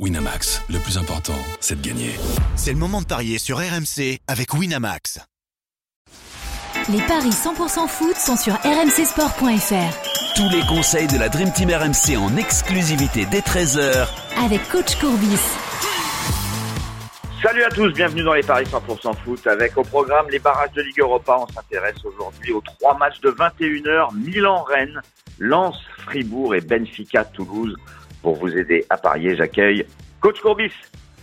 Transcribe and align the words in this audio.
Winamax, 0.00 0.60
le 0.70 0.80
plus 0.80 0.98
important, 0.98 1.38
c'est 1.60 1.80
de 1.80 1.86
gagner. 1.86 2.10
C'est 2.56 2.72
le 2.72 2.78
moment 2.78 3.00
de 3.00 3.06
parier 3.06 3.38
sur 3.38 3.58
RMC 3.58 4.18
avec 4.26 4.52
Winamax. 4.52 5.20
Les 6.88 7.00
paris 7.02 7.30
100% 7.30 7.86
foot 7.86 8.16
sont 8.16 8.36
sur 8.36 8.54
rmcsport.fr. 8.54 10.34
Tous 10.34 10.48
les 10.50 10.62
conseils 10.66 11.06
de 11.06 11.16
la 11.16 11.28
Dream 11.28 11.52
Team 11.52 11.70
RMC 11.70 12.16
en 12.18 12.36
exclusivité 12.36 13.24
dès 13.26 13.38
13h 13.38 14.08
Avec 14.44 14.68
coach 14.68 14.96
Courbis. 14.96 15.38
Salut 17.40 17.62
à 17.62 17.70
tous, 17.70 17.92
bienvenue 17.92 18.24
dans 18.24 18.34
les 18.34 18.42
Paris 18.42 18.64
100% 18.64 19.16
foot. 19.24 19.46
Avec 19.46 19.78
au 19.78 19.84
programme 19.84 20.26
les 20.28 20.40
barrages 20.40 20.72
de 20.72 20.82
Ligue 20.82 20.98
Europa, 20.98 21.36
on 21.38 21.46
s'intéresse 21.52 22.04
aujourd'hui 22.04 22.52
aux 22.52 22.62
trois 22.62 22.98
matchs 22.98 23.20
de 23.20 23.30
21h, 23.30 24.12
Milan-Rennes, 24.12 25.00
Lens, 25.38 25.76
Fribourg 25.98 26.56
et 26.56 26.60
Benfica-Toulouse. 26.60 27.76
Pour 28.24 28.36
vous 28.36 28.56
aider 28.56 28.86
à 28.88 28.96
parier, 28.96 29.36
j'accueille 29.36 29.84
Coach 30.22 30.40
Courbis. 30.40 30.72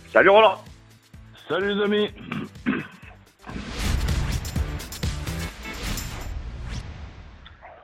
Salut 0.06 0.28
Roland. 0.28 0.54
Salut 1.48 1.74
les 1.74 1.82
amis. 1.82 2.10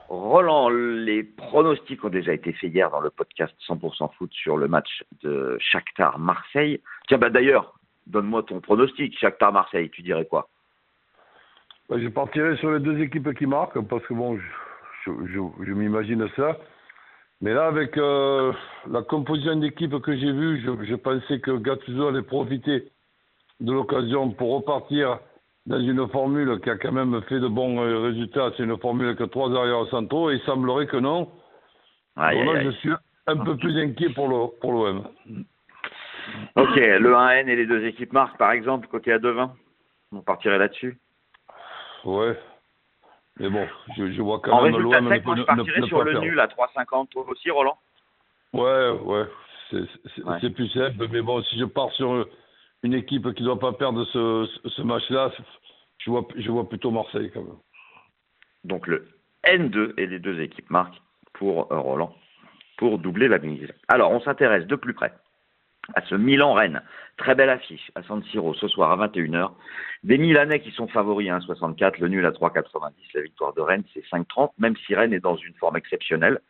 Roland, 0.08 0.68
les 0.68 1.24
pronostics 1.24 2.04
ont 2.04 2.10
déjà 2.10 2.32
été 2.32 2.52
faits 2.52 2.72
hier 2.72 2.90
dans 2.90 3.00
le 3.00 3.10
podcast 3.10 3.52
100% 3.68 4.14
foot 4.14 4.32
sur 4.32 4.56
le 4.56 4.68
match 4.68 5.02
de 5.24 5.58
Shakhtar 5.58 6.20
Marseille. 6.20 6.80
Tiens, 7.08 7.18
bah 7.18 7.30
d'ailleurs, 7.30 7.74
donne-moi 8.06 8.44
ton 8.44 8.60
pronostic, 8.60 9.18
Shakhtar 9.18 9.52
Marseille, 9.52 9.90
tu 9.90 10.02
dirais 10.02 10.26
quoi? 10.26 10.48
Bah, 11.88 11.96
Je 12.00 12.06
partirai 12.06 12.56
sur 12.58 12.70
les 12.70 12.78
deux 12.78 13.00
équipes 13.00 13.34
qui 13.36 13.46
marquent 13.46 13.80
parce 13.80 14.06
que 14.06 14.14
bon, 14.14 14.38
je, 14.38 15.10
je, 15.26 15.40
je 15.66 15.72
m'imagine 15.72 16.28
ça. 16.36 16.56
Mais 17.40 17.54
là, 17.54 17.66
avec 17.66 17.96
euh, 17.96 18.52
la 18.90 19.02
composition 19.02 19.56
d'équipe 19.56 19.96
que 20.00 20.16
j'ai 20.16 20.32
vue, 20.32 20.60
je, 20.60 20.84
je, 20.84 20.94
pensais 20.96 21.38
que 21.40 21.52
Gattuso 21.52 22.08
allait 22.08 22.22
profiter 22.22 22.90
de 23.60 23.72
l'occasion 23.72 24.30
pour 24.30 24.56
repartir 24.56 25.20
dans 25.66 25.78
une 25.78 26.08
formule 26.08 26.60
qui 26.60 26.70
a 26.70 26.76
quand 26.76 26.92
même 26.92 27.20
fait 27.28 27.38
de 27.38 27.46
bons 27.46 27.80
euh, 27.80 28.00
résultats. 28.00 28.50
C'est 28.56 28.64
une 28.64 28.78
formule 28.78 29.14
que 29.14 29.24
trois 29.24 29.54
arrières 29.56 29.86
centraux 29.90 30.30
et 30.30 30.34
il 30.34 30.40
semblerait 30.40 30.86
que 30.86 30.96
non. 30.96 31.30
Aïe, 32.16 32.38
Donc 32.38 32.54
là, 32.54 32.60
aïe, 32.60 32.66
je 32.66 32.70
suis 32.78 32.90
un 33.28 33.36
peu 33.36 33.56
plus 33.56 33.78
inquiet 33.80 34.08
pour 34.10 34.28
l'OM. 34.28 34.50
Pour. 34.60 34.88
Ok, 36.56 36.76
le 36.76 37.12
1N 37.12 37.48
et 37.48 37.56
les 37.56 37.66
deux 37.66 37.84
équipes 37.84 38.12
marquent, 38.12 38.38
par 38.38 38.52
exemple, 38.52 38.88
côté 38.88 39.12
à 39.12 39.18
2-20. 39.18 39.50
On 40.12 40.22
partirait 40.22 40.58
là-dessus. 40.58 40.98
Ouais. 42.04 42.36
Mais 43.40 43.48
bon, 43.48 43.66
je, 43.96 44.10
je 44.10 44.22
vois 44.22 44.40
quand 44.40 44.52
En 44.58 44.62
même 44.62 44.76
l'OM 44.78 45.08
sec, 45.08 45.24
moi 45.24 45.34
je 45.36 45.40
ne, 45.40 45.46
partirais 45.46 45.80
ne 45.80 45.86
sur 45.86 46.02
le 46.02 46.10
perdre. 46.12 46.26
nul 46.26 46.40
à 46.40 46.46
3,50 46.46 47.08
toi 47.08 47.24
aussi, 47.28 47.50
Roland. 47.50 47.78
Ouais, 48.52 48.90
ouais. 49.04 49.24
C'est 49.70 50.24
Ouais. 50.24 50.50
plus 50.50 50.68
simple. 50.70 51.06
Mais 51.10 51.20
bon, 51.22 51.42
si 51.42 51.58
je 51.58 51.64
pars 51.66 51.90
sur 51.92 52.26
une 52.82 52.94
équipe 52.94 53.32
qui 53.34 53.42
ne 53.42 53.48
doit 53.48 53.58
pas 53.58 53.72
perdre 53.72 54.04
ce, 54.06 54.46
ce- 54.62 54.68
ce 54.70 54.82
match-là, 54.82 55.30
je 55.98 56.10
vois, 56.10 56.26
je 56.36 56.50
vois 56.50 56.68
plutôt 56.68 56.90
Marseille 56.90 57.30
quand 57.32 57.42
même. 57.42 57.58
Donc 58.64 58.86
le 58.86 59.06
N2 59.44 59.94
et 59.98 60.06
les 60.06 60.18
deux 60.18 60.40
équipes 60.40 60.70
marquent 60.70 61.00
pour 61.34 61.70
euh, 61.72 61.78
Roland 61.78 62.14
pour 62.78 62.98
doubler 62.98 63.28
la 63.28 63.38
mise. 63.38 63.68
Alors 63.88 64.10
on 64.12 64.20
s'intéresse 64.20 64.66
de 64.66 64.76
plus 64.76 64.94
près 64.94 65.12
à 65.94 66.02
ce 66.02 66.14
Milan-Rennes. 66.14 66.82
Très 67.16 67.34
belle 67.34 67.50
affiche 67.50 67.90
à 67.94 68.02
San 68.02 68.22
Siro 68.24 68.54
ce 68.54 68.68
soir 68.68 68.92
à 68.92 69.08
21h. 69.08 69.52
Des 70.04 70.18
Milanais 70.18 70.60
qui 70.60 70.70
sont 70.70 70.88
favoris 70.88 71.30
à 71.30 71.38
1,64, 71.38 72.00
le 72.00 72.08
nul 72.08 72.26
à 72.26 72.30
3,90, 72.30 72.92
la 73.14 73.22
victoire 73.22 73.54
de 73.54 73.60
Rennes 73.60 73.84
c'est 73.94 74.04
5,30, 74.06 74.52
même 74.58 74.76
si 74.86 74.94
Rennes 74.94 75.12
est 75.12 75.20
dans 75.20 75.36
une 75.36 75.54
forme 75.54 75.76
exceptionnelle. 75.76 76.40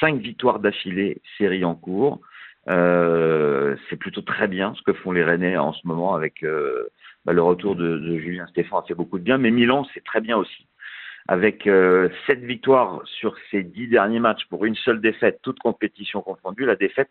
Cinq 0.00 0.20
victoires 0.20 0.58
d'affilée, 0.58 1.20
série 1.38 1.64
en 1.64 1.74
cours. 1.74 2.20
Euh, 2.68 3.76
c'est 3.88 3.96
plutôt 3.96 4.20
très 4.20 4.48
bien 4.48 4.74
ce 4.74 4.82
que 4.82 4.92
font 4.92 5.12
les 5.12 5.24
Rennais 5.24 5.56
en 5.56 5.72
ce 5.72 5.86
moment 5.86 6.14
avec 6.14 6.42
euh, 6.42 6.88
bah, 7.24 7.32
le 7.32 7.42
retour 7.42 7.76
de, 7.76 8.18
Julien 8.18 8.46
Stéphane 8.48 8.80
a 8.80 8.82
fait 8.82 8.94
beaucoup 8.94 9.18
de 9.18 9.24
bien, 9.24 9.38
mais 9.38 9.50
Milan 9.50 9.86
c'est 9.94 10.04
très 10.04 10.20
bien 10.20 10.36
aussi 10.36 10.66
avec 11.28 11.66
euh, 11.66 12.08
sept 12.26 12.40
victoires 12.40 13.02
sur 13.04 13.36
ces 13.50 13.62
dix 13.62 13.86
derniers 13.86 14.18
matchs 14.18 14.46
pour 14.48 14.64
une 14.64 14.74
seule 14.74 15.00
défaite, 15.00 15.40
toute 15.42 15.58
compétition 15.58 16.22
confondue. 16.22 16.64
La 16.64 16.74
défaite, 16.74 17.10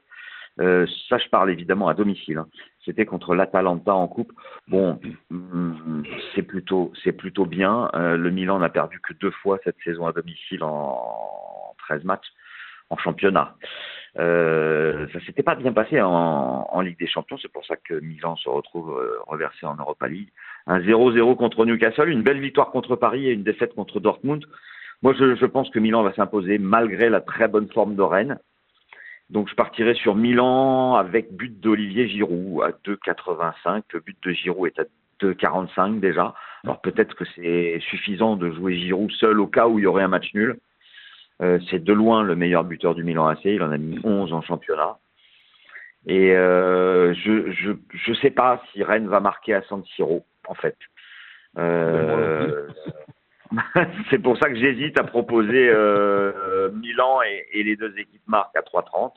euh, 0.60 0.86
ça 1.10 1.18
je 1.18 1.28
parle 1.30 1.52
évidemment 1.52 1.88
à 1.88 1.94
domicile. 1.94 2.38
hein. 2.38 2.48
C'était 2.86 3.06
contre 3.06 3.36
l'Atalanta 3.36 3.94
en 3.94 4.08
coupe. 4.08 4.32
Bon, 4.68 5.00
hum, 5.30 6.04
c'est 6.34 6.42
plutôt 6.44 6.92
c'est 7.04 7.12
plutôt 7.12 7.46
bien. 7.46 7.90
Euh, 7.96 8.16
le 8.18 8.32
Milan 8.32 8.60
n'a 8.60 8.70
perdu 8.70 9.00
que 9.02 9.14
deux 9.14 9.32
fois 9.32 9.60
cette 9.64 9.78
saison 9.84 10.08
à 10.08 10.14
domicile 10.14 10.64
en 10.64 11.76
13 11.80 12.04
matchs 12.06 12.28
en 12.90 12.98
championnat. 12.98 13.56
Euh, 14.18 15.06
ça 15.14 15.20
s'était 15.26 15.44
pas 15.44 15.56
bien 15.56 15.74
passé 15.74 16.02
en, 16.02 16.10
en 16.72 16.82
Ligue 16.82 16.98
des 16.98 17.08
Champions, 17.08 17.38
c'est 17.40 17.52
pour 17.52 17.66
ça 17.66 17.76
que 17.76 17.96
Milan 18.00 18.36
se 18.38 18.50
retrouve 18.50 18.98
euh, 18.98 19.18
reversé 19.28 19.66
en 19.66 19.76
Europa 19.76 20.08
League. 20.08 20.30
Un 20.66 20.80
0-0 20.80 21.36
contre 21.36 21.66
Newcastle, 21.66 22.10
une 22.10 22.24
belle 22.24 22.40
victoire 22.40 22.72
contre 22.72 22.96
Paris 22.96 23.28
et 23.28 23.34
une 23.34 23.44
défaite 23.44 23.76
contre 23.76 24.00
Dortmund. 24.00 24.46
Moi, 25.04 25.14
je, 25.14 25.36
je 25.36 25.46
pense 25.46 25.70
que 25.70 25.80
Milan 25.80 26.02
va 26.02 26.14
s'imposer 26.14 26.58
malgré 26.58 27.10
la 27.10 27.22
très 27.22 27.48
bonne 27.48 27.70
forme 27.70 27.96
de 27.96 28.02
Rennes. 28.02 28.40
Donc, 29.30 29.50
je 29.50 29.56
partirai 29.56 29.94
sur 29.94 30.16
Milan 30.16 30.96
avec 30.96 31.34
but 31.34 31.60
d'Olivier 31.60 32.08
Giroud 32.08 32.64
à 32.64 32.72
2,85. 32.90 33.84
Le 33.94 34.00
but 34.00 34.18
de 34.24 34.32
Giroud 34.32 34.68
est 34.68 34.80
à 34.80 34.86
2,45 35.22 36.00
déjà. 36.00 36.34
Alors, 36.64 36.82
peut-être 36.82 37.16
que 37.16 37.26
c'est 37.36 37.80
suffisant 37.90 38.36
de 38.36 38.52
jouer 38.52 38.78
Giroud 38.78 39.12
seul 39.12 39.40
au 39.40 39.48
cas 39.48 39.68
où 39.68 39.80
il 39.80 39.84
y 39.84 39.86
aurait 39.86 40.04
un 40.04 40.08
match 40.08 40.34
nul. 40.34 40.58
Euh, 41.42 41.60
c'est 41.70 41.84
de 41.84 41.94
loin 41.94 42.24
le 42.24 42.36
meilleur 42.36 42.64
buteur 42.64 42.96
du 42.96 43.04
Milan 43.04 43.28
AC. 43.28 43.46
Il 43.46 43.62
en 43.62 43.72
a 43.72 43.78
mis 43.78 44.00
11 44.04 44.34
en 44.34 44.42
championnat. 44.42 44.98
Et 46.08 46.36
euh, 46.36 47.14
je 47.14 47.52
je 47.52 47.72
je 47.94 48.14
sais 48.14 48.32
pas 48.32 48.64
si 48.72 48.82
Rennes 48.82 49.08
va 49.08 49.20
marquer 49.20 49.54
à 49.54 49.62
San 49.64 49.84
Siro 49.84 50.26
en 50.48 50.54
fait. 50.54 50.78
Euh, 51.58 52.67
c'est 54.10 54.20
pour 54.20 54.38
ça 54.38 54.50
que 54.50 54.56
j'hésite 54.56 55.00
à 55.00 55.04
proposer 55.04 55.70
euh, 55.70 56.32
euh, 56.36 56.72
Milan 56.72 57.20
et, 57.54 57.64
les 57.64 57.76
deux 57.76 57.94
équipes 57.98 58.28
marquent 58.28 58.56
à 58.56 58.62
3,30. 58.62 59.14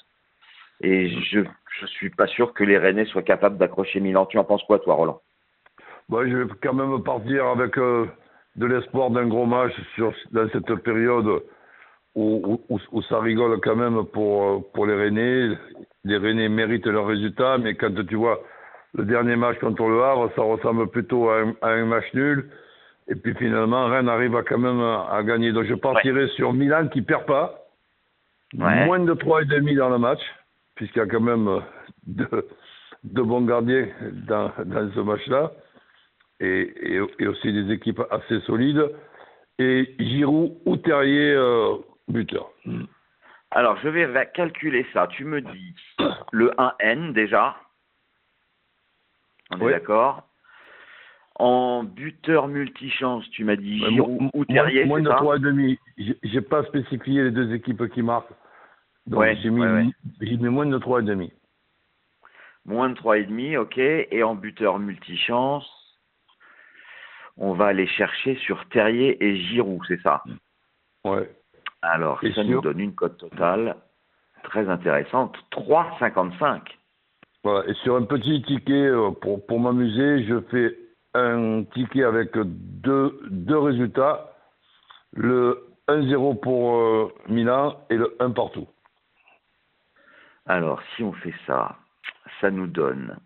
Et 0.83 1.11
je 1.11 1.41
je 1.81 1.87
suis 1.87 2.11
pas 2.11 2.27
sûr 2.27 2.53
que 2.53 2.65
les 2.65 2.79
Rennais 2.79 3.05
soient 3.07 3.23
capables 3.23 3.57
d'accrocher 3.57 4.01
Milan. 4.01 4.27
Tu 4.27 4.39
en 4.39 4.45
penses 4.45 4.63
quoi 4.65 4.81
toi 4.81 4.95
Roland? 4.95 5.21
Bon, 6.09 6.29
je 6.29 6.37
vais 6.37 6.53
quand 6.63 6.75
même 6.75 7.03
partir 7.03 7.47
avec 7.47 7.79
euh, 7.79 8.07
de 8.57 8.67
l'espoir 8.67 9.11
d'un 9.11 9.29
gros 9.29 9.47
match 9.47 9.73
dans 10.33 10.49
cette 10.51 10.75
période 10.83 11.43
où, 12.17 12.61
où, 12.69 13.03
ça 13.03 13.21
rigole 13.21 13.61
quand 13.61 13.77
même 13.77 14.05
pour, 14.07 14.71
pour 14.73 14.87
les 14.87 14.95
Rennais. 14.95 15.57
Les 16.05 16.17
Rennais 16.17 16.49
méritent 16.49 16.87
leur 16.87 17.07
résultat, 17.07 17.59
mais 17.59 17.75
quand 17.75 17.95
tu 18.05 18.17
vois 18.17 18.41
le 18.95 19.05
dernier 19.05 19.37
match 19.37 19.59
contre 19.61 19.87
le 19.87 20.03
Havre, 20.03 20.33
ça 20.35 20.43
ressemble 20.43 20.89
plutôt 20.89 21.31
à 21.31 21.45
un 21.63 21.85
match 21.85 22.13
nul. 22.13 22.51
Et 23.11 23.17
puis 23.17 23.35
finalement, 23.35 23.87
Rennes 23.87 24.09
arrive 24.09 24.37
à 24.37 24.45
quand 24.45 24.59
même 24.59 24.81
à, 24.81 25.21
gagner. 25.25 25.53
Donc 25.53 25.65
je 25.65 25.75
partirai 25.75 26.29
sur 26.29 26.53
Milan 26.53 26.89
qui 26.89 27.03
perd 27.03 27.27
pas. 27.27 27.67
Ouais. 28.57 28.87
Moins 28.87 29.01
de 29.01 29.15
3,5 29.15 29.77
dans 29.77 29.91
le 29.91 29.99
match, 29.99 30.21
puisqu'il 30.77 31.01
y 31.01 31.03
a 31.03 31.07
quand 31.07 31.21
même 31.21 31.49
euh, 31.49 31.61
deux, 32.07 32.49
deux 33.05 33.23
bons 33.25 33.43
gardiens 33.43 33.89
dans, 34.13 34.53
dans 34.65 34.93
ce 34.93 35.01
match-là. 35.01 35.51
Et, 36.39 36.95
et, 36.95 37.01
et 37.19 37.27
aussi 37.27 37.53
des 37.53 37.73
équipes 37.73 38.01
assez 38.11 38.41
solides. 38.43 38.91
Et 39.59 39.95
Giroud 39.99 40.57
ou 40.65 40.77
Terrier 40.77 41.35
euh, 41.35 41.77
buteur. 42.09 42.51
Alors 43.51 43.77
je 43.83 43.89
vais 43.89 44.07
va- 44.07 44.25
calculer 44.25 44.87
ça. 44.93 45.09
Tu 45.09 45.25
me 45.25 45.41
dis 45.41 45.75
le 46.33 46.51
1N 46.51 47.13
déjà. 47.13 47.57
On 49.51 49.69
est 49.69 49.73
d'accord. 49.73 50.23
En 51.41 51.85
buteur 51.85 52.49
multichance, 52.49 53.29
tu 53.31 53.45
m'as 53.45 53.57
dit 53.57 53.81
Ouais, 53.83 53.91
Giroud 53.91 54.31
ou 54.35 54.45
Terrier, 54.45 54.85
moins, 54.85 55.01
moins 55.01 55.03
de 55.03 55.09
ça 55.09 55.17
3,5. 55.17 55.79
J'ai- 55.97 56.19
J'ai 56.23 56.41
pas 56.43 56.65
spécifié 56.65 57.23
les 57.25 57.31
deux 57.31 57.55
équipes 57.55 57.89
qui 57.89 58.03
marquent. 58.03 58.33
Donc 59.07 59.21
Ouais, 59.21 59.37
j'ai 59.43 59.49
mis, 59.49 59.61
ouais, 59.63 59.73
ouais. 59.73 59.87
j'ai 60.21 60.37
mis 60.37 60.49
moins 60.51 60.67
de 60.67 60.77
3,5. 60.79 61.31
Moins 62.67 62.91
de 62.91 62.95
3,5, 62.95 63.57
ok. 63.57 63.79
Et 63.79 64.23
en 64.23 64.35
buteur 64.35 64.79
multichance, 64.79 65.67
on 67.39 67.55
va 67.55 67.67
aller 67.69 67.87
chercher 67.87 68.37
sur 68.37 68.69
Terrier 68.69 69.17
et 69.25 69.37
Giroud, 69.39 69.81
c'est 69.89 70.01
ça 70.03 70.23
Ouais. 71.07 71.31
Alors, 71.81 72.23
Et 72.23 72.33
ça 72.35 72.45
nous 72.45 72.61
donne 72.61 72.81
une 72.81 72.95
cote 72.95 73.17
totale 73.17 73.77
très 74.43 74.69
intéressante, 74.69 75.37
3,55. 75.53 76.61
Voilà. 77.43 77.67
Et 77.71 77.75
sur 77.83 77.97
un 77.97 78.03
petit 78.03 78.43
ticket, 78.43 78.75
euh, 78.89 79.11
pour, 79.13 79.47
pour 79.47 79.59
m'amuser, 79.59 80.25
je 80.25 80.39
fais 80.51 80.77
un 81.15 81.65
ticket 81.65 82.05
avec 82.05 82.37
deux, 82.37 83.21
deux 83.31 83.59
résultats. 83.59 84.33
Le 85.13 85.67
1-0 85.89 86.41
pour 86.41 86.77
euh, 86.77 87.13
Milan 87.29 87.81
et 87.91 87.97
le 87.97 88.17
1 88.21 88.31
partout. 88.31 88.69
Alors, 90.47 90.81
si 90.95 91.03
on 91.03 91.13
fait 91.13 91.35
ça, 91.47 91.77
ça 92.41 92.51
nous 92.51 92.67
donne 92.67 93.17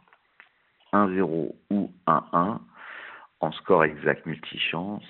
1-0 0.93 1.55
ou 1.71 1.93
1-1 2.07 2.59
en 3.41 3.53
score 3.53 3.85
exact 3.85 4.25
multichance 4.27 5.05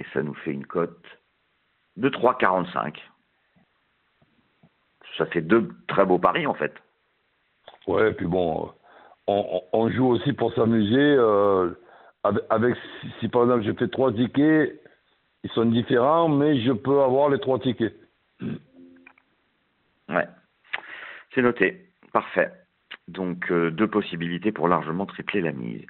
et 0.00 0.04
ça 0.12 0.22
nous 0.22 0.34
fait 0.34 0.52
une 0.52 0.66
cote 0.66 1.04
de 1.96 2.08
3,45. 2.08 2.96
Ça 5.16 5.26
fait 5.26 5.42
deux 5.42 5.70
très 5.86 6.04
beaux 6.06 6.18
paris 6.18 6.46
en 6.46 6.54
fait. 6.54 6.74
Ouais, 7.86 8.12
puis 8.12 8.26
bon, 8.26 8.72
on, 9.26 9.62
on 9.72 9.90
joue 9.90 10.08
aussi 10.08 10.32
pour 10.32 10.52
s'amuser. 10.54 10.96
Euh, 10.98 11.74
avec, 12.24 12.42
avec 12.50 12.76
si, 13.18 13.28
par 13.28 13.42
exemple 13.42 13.64
je 13.64 13.72
fais 13.72 13.88
trois 13.88 14.12
tickets, 14.12 14.80
ils 15.42 15.50
sont 15.50 15.64
différents, 15.64 16.28
mais 16.28 16.60
je 16.60 16.72
peux 16.72 17.00
avoir 17.02 17.28
les 17.30 17.38
trois 17.38 17.58
tickets. 17.58 17.94
Ouais, 20.08 20.28
c'est 21.34 21.42
noté. 21.42 21.86
Parfait. 22.12 22.50
Donc 23.08 23.50
euh, 23.50 23.70
deux 23.70 23.88
possibilités 23.88 24.52
pour 24.52 24.68
largement 24.68 25.06
tripler 25.06 25.40
la 25.40 25.52
mise. 25.52 25.84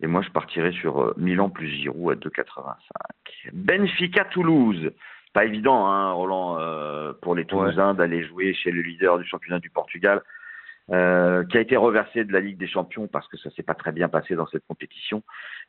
Et 0.00 0.06
moi 0.06 0.22
je 0.22 0.30
partirais 0.30 0.72
sur 0.72 1.00
euh, 1.00 1.14
Milan 1.16 1.48
plus 1.50 1.68
Giroud 1.68 2.12
à 2.12 2.28
2,85. 2.28 2.74
Benfica 3.52 4.24
Toulouse. 4.26 4.92
Pas 5.32 5.44
évident, 5.44 5.86
hein, 5.86 6.12
Roland, 6.12 6.58
euh, 6.58 7.12
pour 7.20 7.34
les 7.34 7.44
Toulousains 7.44 7.90
ouais. 7.90 7.96
d'aller 7.96 8.24
jouer 8.24 8.54
chez 8.54 8.70
le 8.70 8.80
leader 8.80 9.18
du 9.18 9.24
championnat 9.26 9.58
du 9.58 9.68
Portugal, 9.68 10.22
euh, 10.92 11.44
qui 11.44 11.58
a 11.58 11.60
été 11.60 11.76
reversé 11.76 12.24
de 12.24 12.32
la 12.32 12.40
Ligue 12.40 12.58
des 12.58 12.68
Champions 12.68 13.08
parce 13.08 13.26
que 13.26 13.36
ça 13.36 13.50
s'est 13.50 13.64
pas 13.64 13.74
très 13.74 13.90
bien 13.90 14.08
passé 14.08 14.34
dans 14.36 14.46
cette 14.46 14.66
compétition. 14.66 15.22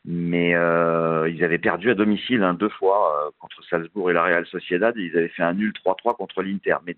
Mais 0.05 0.55
euh, 0.55 1.27
ils 1.29 1.43
avaient 1.43 1.57
perdu 1.57 1.89
à 1.89 1.95
domicile 1.95 2.43
hein, 2.43 2.53
deux 2.53 2.69
fois 2.69 3.31
contre 3.39 3.63
Salzbourg 3.63 4.11
et 4.11 4.13
la 4.13 4.23
Real 4.23 4.45
Sociedad. 4.45 4.95
Et 4.97 5.05
ils 5.05 5.17
avaient 5.17 5.27
fait 5.29 5.43
un 5.43 5.53
nul 5.53 5.73
3-3 5.85 6.15
contre 6.15 6.43
l'Inter. 6.43 6.77
Mais 6.85 6.95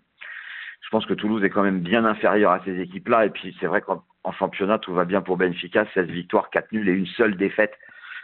je 0.82 0.90
pense 0.90 1.06
que 1.06 1.14
Toulouse 1.14 1.44
est 1.44 1.50
quand 1.50 1.64
même 1.64 1.82
bien 1.82 2.04
inférieur 2.04 2.52
à 2.52 2.62
ces 2.66 2.80
équipes-là. 2.80 3.26
Et 3.26 3.30
puis 3.30 3.56
c'est 3.60 3.68
vrai 3.68 3.82
qu'en 3.82 4.04
championnat, 4.32 4.80
tout 4.80 4.94
va 4.94 5.06
bien 5.06 5.22
pour 5.22 5.38
Benfica. 5.38 5.86
16 5.94 6.08
victoires, 6.08 6.50
4 6.50 6.72
nuls 6.72 6.90
et 6.90 6.94
une 6.94 7.06
seule 7.06 7.38
défaite 7.38 7.78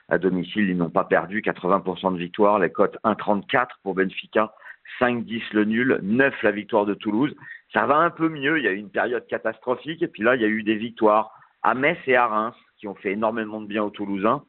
à 0.09 0.17
domicile. 0.17 0.69
Ils 0.69 0.77
n'ont 0.77 0.89
pas 0.89 1.05
perdu. 1.05 1.41
80% 1.41 2.13
de 2.13 2.17
victoires. 2.17 2.59
Les 2.59 2.71
cotes 2.71 2.97
1,34 3.03 3.67
pour 3.83 3.95
Benfica. 3.95 4.53
5-10 4.99 5.41
le 5.53 5.65
nul. 5.65 5.99
9 6.01 6.43
la 6.43 6.51
victoire 6.51 6.85
de 6.85 6.95
Toulouse. 6.95 7.35
Ça 7.73 7.85
va 7.85 7.97
un 7.97 8.09
peu 8.09 8.29
mieux. 8.29 8.57
Il 8.57 8.63
y 8.63 8.67
a 8.67 8.71
eu 8.71 8.77
une 8.77 8.91
période 8.91 9.25
catastrophique. 9.27 10.01
Et 10.01 10.07
puis 10.07 10.23
là, 10.23 10.35
il 10.35 10.41
y 10.41 10.45
a 10.45 10.49
eu 10.49 10.63
des 10.63 10.75
victoires 10.75 11.31
à 11.63 11.73
Metz 11.73 11.97
et 12.07 12.15
à 12.15 12.27
Reims 12.27 12.55
qui 12.77 12.87
ont 12.87 12.95
fait 12.95 13.11
énormément 13.11 13.61
de 13.61 13.67
bien 13.67 13.83
aux 13.83 13.89
Toulousains. 13.89 14.43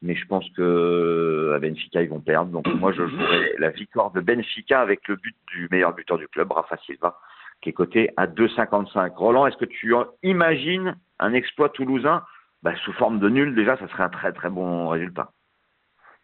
Mais 0.00 0.16
je 0.16 0.26
pense 0.26 0.48
que 0.56 1.52
à 1.54 1.58
Benfica, 1.58 2.02
ils 2.02 2.08
vont 2.08 2.20
perdre. 2.20 2.50
Donc 2.50 2.66
moi, 2.74 2.92
je 2.92 3.06
jouerai 3.06 3.54
la 3.58 3.70
victoire 3.70 4.10
de 4.10 4.20
Benfica 4.20 4.80
avec 4.80 5.06
le 5.08 5.16
but 5.16 5.36
du 5.52 5.68
meilleur 5.70 5.94
buteur 5.94 6.18
du 6.18 6.28
club, 6.28 6.50
Rafa 6.50 6.76
Silva 6.78 7.16
qui 7.62 7.70
est 7.70 7.72
coté 7.72 8.10
à 8.16 8.26
2,55. 8.26 9.14
Roland, 9.14 9.46
est-ce 9.46 9.56
que 9.56 9.64
tu 9.64 9.94
imagines 10.22 10.96
un 11.20 11.32
exploit 11.32 11.70
toulousain? 11.70 12.22
Bah, 12.62 12.74
sous 12.84 12.92
forme 12.92 13.18
de 13.18 13.28
nul 13.28 13.54
Déjà, 13.54 13.76
ça 13.76 13.88
serait 13.88 14.02
un 14.02 14.08
très 14.08 14.32
très 14.32 14.50
bon 14.50 14.88
résultat. 14.88 15.30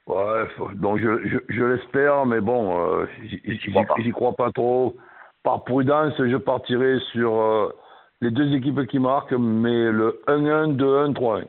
Ouais, 0.07 0.47
donc 0.75 0.99
je, 0.99 1.29
je, 1.29 1.39
je 1.49 1.65
l'espère, 1.65 2.27
mais 2.27 2.41
bon, 2.41 2.81
euh, 2.81 3.07
j'y 3.23 3.71
crois, 3.71 3.85
crois, 4.13 4.37
pas 4.37 4.53
trop. 4.53 4.97
Par 5.43 5.65
prudence, 5.65 6.15
je 6.19 6.37
partirai 6.37 6.99
sur 7.13 7.35
euh, 7.35 7.73
les 8.21 8.31
deux 8.31 8.55
équipes 8.55 8.87
qui 8.87 8.99
marquent, 8.99 9.33
mais 9.33 9.91
le 9.91 10.21
1-1, 10.27 10.77
2-1, 10.77 11.15
3-1. 11.15 11.47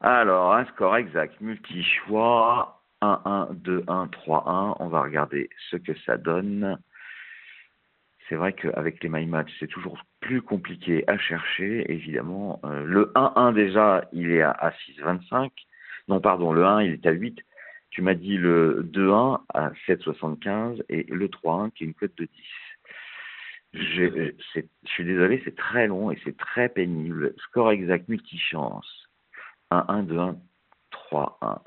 Alors, 0.00 0.54
un 0.54 0.64
score 0.66 0.96
exact, 0.96 1.40
multi-choix, 1.40 2.80
1-1, 3.02 3.54
2-1, 3.62 4.10
3-1. 4.10 4.76
On 4.80 4.88
va 4.88 5.02
regarder 5.02 5.48
ce 5.70 5.76
que 5.76 5.92
ça 6.06 6.16
donne 6.16 6.78
c'est 8.32 8.36
vrai 8.36 8.54
qu'avec 8.54 9.02
les 9.02 9.10
My 9.10 9.26
Match, 9.26 9.50
c'est 9.60 9.66
toujours 9.66 9.98
plus 10.20 10.40
compliqué 10.40 11.04
à 11.06 11.18
chercher, 11.18 11.84
évidemment. 11.92 12.60
Euh, 12.64 12.82
le 12.84 13.12
1-1 13.14 13.52
déjà, 13.52 14.04
il 14.12 14.30
est 14.30 14.40
à, 14.40 14.52
à 14.52 14.70
6,25. 14.70 15.50
Non, 16.08 16.18
pardon, 16.18 16.50
le 16.50 16.64
1, 16.64 16.82
il 16.82 16.92
est 16.92 17.06
à 17.06 17.10
8. 17.10 17.38
Tu 17.92 18.00
m'as 18.00 18.14
dit 18.14 18.38
le 18.38 18.82
2-1 18.84 19.42
à 19.52 19.70
7,75 19.86 20.82
et 20.88 21.04
le 21.04 21.28
3-1 21.28 21.70
qui 21.72 21.84
est 21.84 21.86
une 21.86 21.94
cote 21.94 22.16
de 22.16 22.24
10. 22.24 22.30
Je, 23.74 24.32
je 24.54 24.90
suis 24.90 25.04
désolé, 25.04 25.40
c'est 25.44 25.54
très 25.56 25.86
long 25.86 26.10
et 26.10 26.18
c'est 26.24 26.36
très 26.36 26.70
pénible. 26.70 27.34
Score 27.38 27.70
exact, 27.70 28.08
multichance. 28.08 29.08
1-1, 29.70 30.06
2-1, 30.06 30.36
3-1. 31.10 31.58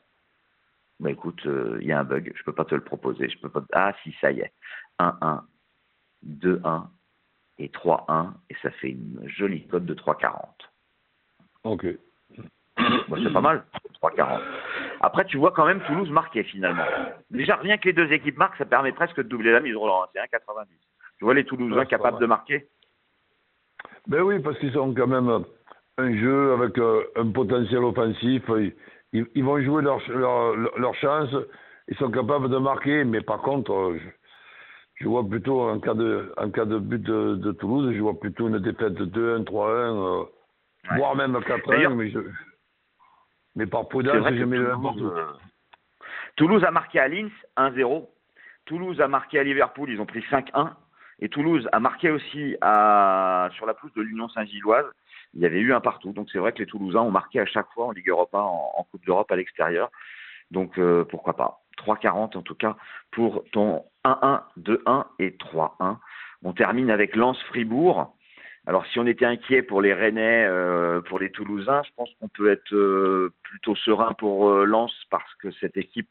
Bah 1.00 1.12
écoute, 1.12 1.42
il 1.45 1.51
euh, 1.51 1.83
y 1.83 1.92
a 1.92 2.00
un 2.00 2.04
bug, 2.04 2.33
je 2.36 2.44
peux 2.44 2.54
pas 2.54 2.66
te 2.66 2.74
le 2.74 2.83
proposer. 2.83 3.30
Je 3.30 3.38
peux 3.38 3.50
pas. 3.50 3.63
Ah 3.74 3.94
si, 4.01 4.16
ça 4.19 4.31
y 4.31 4.39
est. 4.39 4.54
1-1, 5.00 5.42
2-1 6.25 6.88
et 7.60 7.68
3-1, 7.68 8.33
et 8.50 8.56
ça 8.63 8.72
fait 8.72 8.89
une 8.89 9.22
jolie 9.27 9.68
cote 9.68 9.86
de 9.86 9.94
3,40. 9.94 10.48
Ok. 11.63 11.86
C'est 12.77 13.33
pas 13.33 13.42
mal, 13.42 13.63
3,40. 14.01 14.42
Après, 15.01 15.25
tu 15.25 15.38
vois 15.38 15.51
quand 15.51 15.65
même 15.65 15.81
Toulouse 15.81 16.09
marquer 16.09 16.44
finalement. 16.44 16.86
Déjà, 17.30 17.56
rien 17.57 17.77
que 17.77 17.86
les 17.86 17.94
deux 17.94 18.12
équipes 18.12 18.38
marquent, 18.38 18.57
ça 18.57 18.65
permet 18.65 18.92
presque 18.92 19.18
de 19.18 19.24
doubler 19.24 19.51
la 19.51 19.59
mise, 19.59 19.75
Roland. 19.75 20.06
C'est 20.13 20.19
1,90. 20.19 20.65
Tu 21.18 21.25
vois 21.25 21.33
les 21.33 21.45
Toulousains 21.45 21.80
ouais, 21.80 21.86
capables 21.86 22.19
de 22.19 22.25
marquer? 22.25 22.68
Ben 24.07 24.21
oui, 24.21 24.39
parce 24.39 24.57
qu'ils 24.59 24.77
ont 24.77 24.94
quand 24.94 25.07
même 25.07 25.45
un 25.97 26.18
jeu 26.18 26.53
avec 26.53 26.77
euh, 26.77 27.03
un 27.15 27.31
potentiel 27.31 27.83
offensif. 27.83 28.44
Ils, 29.13 29.25
ils, 29.33 29.44
vont 29.44 29.62
jouer 29.62 29.81
leur, 29.81 30.00
leur, 30.09 30.56
leur, 30.56 30.95
chance. 30.95 31.30
Ils 31.88 31.98
sont 31.98 32.12
capables 32.12 32.50
de 32.50 32.57
marquer, 32.57 33.03
mais 33.03 33.21
par 33.21 33.41
contre, 33.41 33.71
euh, 33.71 33.98
je, 33.98 34.09
je 35.03 35.07
vois 35.07 35.27
plutôt, 35.27 35.62
en 35.62 35.80
cas 35.80 35.94
de, 35.94 36.33
en 36.38 36.50
cas 36.50 36.65
de 36.65 36.80
but 36.80 37.01
de, 37.01 37.36
de 37.36 37.51
Toulouse, 37.53 37.94
je 37.95 38.01
vois 38.01 38.19
plutôt 38.19 38.48
une 38.48 38.59
défaite 38.59 38.94
de 38.94 39.06
2-1, 39.06 39.45
3-1, 39.45 39.45
euh, 39.50 40.19
ouais. 40.19 40.98
voire 40.98 41.15
même 41.15 41.36
4-1, 41.38 41.94
mais, 41.95 42.09
je, 42.09 42.19
mais 43.55 43.65
par 43.65 43.87
je 43.91 44.43
mets 44.43 44.57
le 44.57 44.71
partout. 44.81 45.05
Euh, 45.05 45.33
Toulouse 46.35 46.63
a 46.63 46.71
marqué 46.71 46.99
à 46.99 47.07
Linz 47.07 47.31
1-0. 47.57 48.07
Toulouse 48.65 48.99
a 48.99 49.07
marqué 49.07 49.39
à 49.39 49.43
Liverpool, 49.43 49.89
ils 49.89 50.01
ont 50.01 50.05
pris 50.05 50.21
5-1. 50.21 50.73
Et 51.19 51.29
Toulouse 51.29 51.67
a 51.71 51.79
marqué 51.79 52.11
aussi 52.11 52.57
à, 52.61 53.49
sur 53.53 53.65
la 53.65 53.73
pelouse 53.73 53.93
de 53.93 54.01
l'Union 54.01 54.27
Saint-Gilloise. 54.29 54.85
Il 55.33 55.41
y 55.41 55.45
avait 55.45 55.59
eu 55.59 55.73
un 55.73 55.79
partout. 55.79 56.11
Donc 56.11 56.29
c'est 56.31 56.39
vrai 56.39 56.51
que 56.51 56.59
les 56.59 56.65
Toulousains 56.65 57.01
ont 57.01 57.11
marqué 57.11 57.39
à 57.39 57.45
chaque 57.45 57.67
fois 57.73 57.85
en 57.87 57.91
Ligue 57.91 58.09
Europa, 58.09 58.39
en, 58.39 58.71
en 58.75 58.83
Coupe 58.83 59.05
d'Europe 59.05 59.31
à 59.31 59.35
l'extérieur. 59.35 59.89
Donc 60.51 60.77
euh, 60.77 61.05
pourquoi 61.05 61.35
pas. 61.35 61.61
3,40 61.77 62.37
en 62.37 62.41
tout 62.41 62.55
cas 62.55 62.75
pour 63.11 63.43
ton 63.51 63.83
1-1, 64.05 64.41
2-1 64.59 65.05
et 65.19 65.31
3-1. 65.31 65.97
On 66.43 66.53
termine 66.53 66.89
avec 66.89 67.15
Lens-Fribourg. 67.15 68.15
Alors 68.67 68.85
si 68.88 69.00
on 69.00 69.06
était 69.06 69.25
inquiet 69.25 69.62
pour 69.62 69.81
les 69.81 69.94
Rennais, 69.94 70.45
euh, 70.47 71.01
pour 71.01 71.19
les 71.19 71.29
Toulousains, 71.29 71.83
je 71.83 71.91
pense 71.95 72.09
qu'on 72.19 72.27
peut 72.27 72.51
être 72.51 72.73
euh, 72.73 73.31
plutôt 73.44 73.75
serein 73.75 74.13
pour 74.13 74.50
euh, 74.50 74.65
Lens 74.65 74.91
parce 75.12 75.33
que 75.35 75.51
cette 75.51 75.77
équipe 75.77 76.09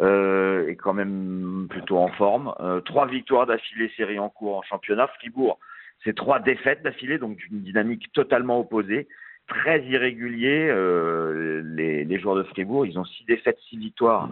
euh, 0.00 0.68
est 0.68 0.76
quand 0.76 0.94
même 0.94 1.66
plutôt 1.68 1.98
en 1.98 2.08
forme. 2.08 2.54
Trois 2.84 3.06
victoires 3.06 3.46
d'affilée 3.46 3.90
série 3.96 4.18
en 4.20 4.28
cours 4.28 4.58
en 4.58 4.62
championnat. 4.62 5.08
Fribourg, 5.18 5.58
c'est 6.04 6.14
trois 6.14 6.38
défaites 6.38 6.82
d'affilée, 6.82 7.18
donc 7.18 7.36
d'une 7.36 7.62
dynamique 7.62 8.12
totalement 8.12 8.60
opposée 8.60 9.08
très 9.48 9.82
irrégulier. 9.82 10.66
Les, 11.64 12.04
les, 12.04 12.20
joueurs 12.20 12.36
de 12.36 12.44
Fribourg, 12.44 12.86
ils 12.86 12.98
ont 12.98 13.04
six 13.04 13.24
défaites, 13.24 13.58
six 13.68 13.78
victoires 13.78 14.28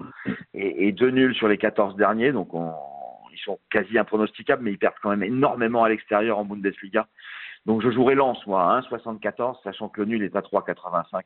et, 0.54 0.86
et 0.86 0.92
deux 0.92 1.10
nuls 1.10 1.34
sur 1.34 1.48
les 1.48 1.56
14 1.56 1.96
derniers. 1.96 2.32
Donc, 2.32 2.54
on, 2.54 2.72
ils 3.36 3.42
sont 3.42 3.58
quasi 3.70 3.98
impronosticables, 3.98 4.62
mais 4.62 4.72
ils 4.72 4.78
perdent 4.78 4.94
quand 5.02 5.10
même 5.10 5.22
énormément 5.22 5.84
à 5.84 5.88
l'extérieur 5.88 6.38
en 6.38 6.44
Bundesliga. 6.44 7.06
Donc, 7.66 7.82
je 7.82 7.90
jouerai 7.90 8.14
Lens, 8.14 8.38
moi, 8.46 8.76
à 8.76 8.80
1,74, 8.80 9.62
sachant 9.64 9.88
que 9.88 10.00
le 10.00 10.06
nul 10.06 10.22
est 10.22 10.36
à 10.36 10.40
3,85 10.40 11.22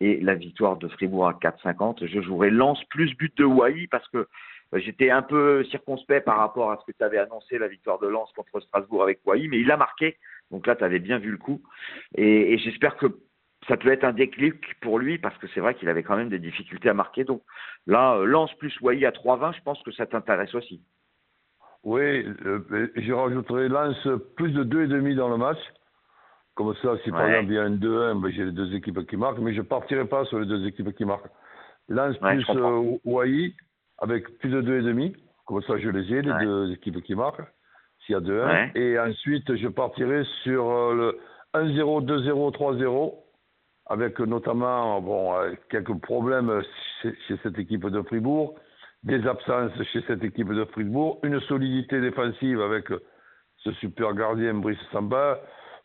et 0.00 0.20
la 0.20 0.34
victoire 0.34 0.76
de 0.76 0.88
Fribourg 0.88 1.26
à 1.26 1.32
4,50. 1.32 2.06
Je 2.06 2.20
jouerai 2.20 2.50
Lens 2.50 2.82
plus 2.90 3.16
but 3.16 3.34
de 3.38 3.44
Wai 3.44 3.86
parce 3.90 4.06
que 4.08 4.28
j'étais 4.74 5.10
un 5.10 5.22
peu 5.22 5.64
circonspect 5.64 6.26
par 6.26 6.36
rapport 6.36 6.70
à 6.70 6.78
ce 6.78 6.90
que 6.90 6.96
tu 6.96 7.02
avais 7.02 7.16
annoncé, 7.16 7.58
la 7.58 7.66
victoire 7.66 7.98
de 7.98 8.06
Lens 8.06 8.30
contre 8.36 8.60
Strasbourg 8.60 9.02
avec 9.02 9.20
Wai, 9.24 9.48
mais 9.48 9.58
il 9.58 9.70
a 9.70 9.78
marqué. 9.78 10.18
Donc 10.50 10.66
là, 10.66 10.76
tu 10.76 10.84
avais 10.84 10.98
bien 10.98 11.18
vu 11.18 11.30
le 11.30 11.38
coup. 11.38 11.62
Et, 12.14 12.58
j'espère 12.58 12.96
que 12.96 13.06
ça 13.66 13.78
peut 13.78 13.90
être 13.90 14.04
un 14.04 14.12
déclic 14.12 14.78
pour 14.80 14.98
lui 14.98 15.18
parce 15.18 15.36
que 15.38 15.46
c'est 15.48 15.60
vrai 15.60 15.74
qu'il 15.74 15.88
avait 15.88 16.02
quand 16.02 16.16
même 16.16 16.28
des 16.28 16.38
difficultés 16.38 16.90
à 16.90 16.94
marquer. 16.94 17.24
Donc 17.24 17.42
là, 17.86 18.16
euh, 18.16 18.24
Lance 18.26 18.52
plus 18.58 18.78
Wai 18.80 19.04
à 19.06 19.12
3-20, 19.12 19.56
je 19.56 19.62
pense 19.62 19.82
que 19.82 19.92
ça 19.92 20.06
t'intéresse 20.06 20.54
aussi. 20.54 20.82
Oui, 21.84 22.26
euh, 22.44 22.88
je 22.96 23.12
rajouterai 23.12 23.68
Lance 23.68 24.08
plus 24.36 24.52
de 24.52 24.64
2,5 24.64 25.14
dans 25.14 25.28
le 25.28 25.36
match. 25.36 25.58
Comme 26.54 26.74
ça, 26.82 26.96
si 27.04 27.10
par 27.10 27.26
exemple 27.26 27.52
il 27.52 27.54
y 27.54 27.58
a 27.58 27.62
un 27.62 27.70
2-1, 27.70 28.20
ben, 28.20 28.30
j'ai 28.30 28.44
les 28.44 28.52
deux 28.52 28.74
équipes 28.74 29.06
qui 29.06 29.16
marquent, 29.16 29.38
mais 29.38 29.54
je 29.54 29.60
ne 29.60 29.66
partirai 29.66 30.04
pas 30.04 30.24
sur 30.26 30.40
les 30.40 30.46
deux 30.46 30.66
équipes 30.66 30.94
qui 30.94 31.04
marquent. 31.04 31.30
Lance 31.88 32.20
ouais, 32.20 32.36
plus 32.36 32.50
euh, 32.50 32.98
Wai 33.04 33.54
avec 33.98 34.38
plus 34.38 34.50
de 34.50 34.60
2,5. 34.60 35.14
Comme 35.46 35.62
ça, 35.62 35.78
je 35.78 35.88
les 35.88 36.12
ai, 36.12 36.22
les 36.22 36.30
ouais. 36.30 36.44
deux 36.44 36.72
équipes 36.72 37.02
qui 37.02 37.14
marquent 37.14 37.42
s'il 38.04 38.14
y 38.14 38.16
a 38.16 38.20
2-1. 38.20 38.44
Ouais. 38.44 38.72
Et 38.74 38.98
ensuite, 38.98 39.56
je 39.56 39.68
partirai 39.68 40.24
sur 40.42 40.70
euh, 40.70 40.94
le 40.94 41.18
1-0, 41.54 42.04
2-0, 42.04 42.54
3-0, 42.54 43.14
avec 43.86 44.18
notamment 44.20 45.00
bon, 45.00 45.34
euh, 45.34 45.52
quelques 45.70 45.98
problèmes 46.00 46.62
chez, 47.02 47.14
chez, 47.26 47.36
cette 47.42 47.58
équipe 47.58 47.86
de 47.86 48.02
Fribourg, 48.02 48.54
des 49.02 49.26
absences 49.26 49.72
chez 49.92 50.02
cette 50.06 50.22
équipe 50.22 50.52
de 50.52 50.64
Fribourg, 50.66 51.20
une 51.22 51.40
solidité 51.40 52.00
défensive 52.00 52.60
avec 52.60 52.88
ce 53.58 53.72
super 53.72 54.14
gardien 54.14 54.54
Brice 54.54 54.78
Samba. 54.92 55.40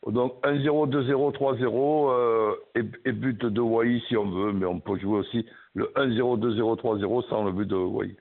Donc 0.05 0.33
1-0, 0.43 0.89
2-0, 0.91 1.33
3-0 1.33 2.11
euh, 2.11 2.55
et, 2.75 3.09
et, 3.09 3.11
but 3.11 3.43
de 3.43 3.61
Wai 3.61 4.01
si 4.07 4.15
on 4.15 4.29
veut, 4.29 4.53
mais 4.53 4.65
on 4.65 4.79
peut 4.79 4.99
jouer 4.99 5.19
aussi 5.19 5.47
le 5.73 5.85
1-0, 5.95 6.39
2-0, 6.39 6.79
3-0 6.79 7.27
sans 7.27 7.45
le 7.45 7.51
but 7.51 7.67
de 7.67 7.75
Wai. 7.75 8.15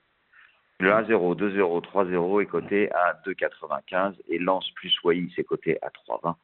Le 0.80 0.90
1-0, 0.90 1.36
2-0, 1.36 1.84
3-0 1.84 2.42
est 2.42 2.46
coté 2.46 2.90
à 2.92 3.20
2,95 3.26 4.14
et 4.28 4.38
Lance 4.38 4.68
plus 4.76 4.94
Wai, 5.04 5.28
c'est 5.36 5.44
coté 5.44 5.78
à 5.82 5.88
3,20. 5.88 6.34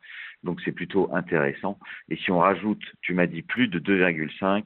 Donc 0.45 0.61
c'est 0.65 0.73
plutôt 0.73 1.09
intéressant. 1.15 1.79
Et 2.11 2.17
si 2.17 2.31
on 2.31 2.39
rajoute, 2.39 2.83
tu 3.01 3.15
m'as 3.15 3.27
dit 3.27 3.43
plus 3.43 3.69
de 3.69 3.79
2,5, 3.79 4.65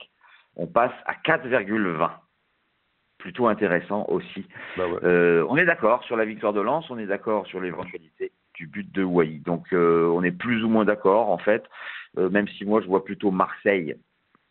on 0.56 0.66
passe 0.66 0.92
à 1.06 1.14
4,20. 1.14 2.10
Plutôt 3.24 3.46
intéressant 3.46 4.04
aussi. 4.08 4.44
Bah 4.76 4.86
ouais. 4.86 4.98
Euh, 5.02 5.46
on 5.48 5.56
est 5.56 5.64
d'accord 5.64 6.04
sur 6.04 6.14
la 6.14 6.26
victoire 6.26 6.52
de 6.52 6.60
Lens, 6.60 6.90
on 6.90 6.98
est 6.98 7.06
d'accord 7.06 7.46
sur 7.46 7.58
l'éventualité 7.58 8.32
du 8.52 8.66
but 8.66 8.92
de 8.92 9.02
Wai. 9.02 9.40
Donc 9.46 9.72
euh, 9.72 10.06
on 10.14 10.22
est 10.22 10.30
plus 10.30 10.62
ou 10.62 10.68
moins 10.68 10.84
d'accord 10.84 11.30
en 11.30 11.38
fait, 11.38 11.64
Euh, 12.18 12.28
même 12.28 12.46
si 12.48 12.66
moi 12.66 12.82
je 12.82 12.86
vois 12.86 13.02
plutôt 13.02 13.30
Marseille 13.30 13.96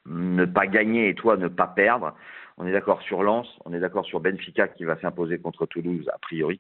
ne 0.08 0.44
pas 0.46 0.66
gagner 0.66 1.08
et 1.10 1.14
toi 1.14 1.38
ne 1.38 1.50
pas 1.50 1.68
perdre. 1.68 2.16
On 2.58 2.66
est 2.66 2.72
d'accord 2.72 3.04
sur 3.04 3.22
Lens, 3.22 3.48
on 3.64 3.74
est 3.76 3.80
d'accord 3.80 4.06
sur 4.06 4.20
Benfica 4.20 4.68
qui 4.68 4.86
va 4.86 5.00
s'imposer 5.00 5.38
contre 5.38 5.68
Toulouse 5.68 6.10
a 6.12 6.18
priori, 6.18 6.60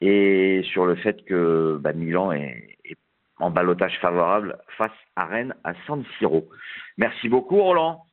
et 0.00 0.62
sur 0.62 0.86
le 0.86 0.94
fait 0.94 1.24
que 1.24 1.76
bah, 1.80 1.92
Milan 1.92 2.30
est, 2.30 2.78
est 2.84 2.98
en 3.40 3.50
balotage 3.50 3.98
favorable 3.98 4.58
face 4.76 4.98
à 5.16 5.26
Rennes 5.26 5.56
à 5.64 5.72
San 5.88 6.04
Siro. 6.18 6.48
Merci 6.98 7.28
beaucoup 7.28 7.60
Roland. 7.60 8.04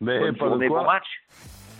Mais 0.00 0.18
Bonne 0.18 0.36
pas 0.36 0.48
journée, 0.48 0.68
bon 0.68 0.84
match. 0.84 1.06